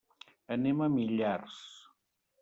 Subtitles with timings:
[0.55, 1.59] Anem a Millars.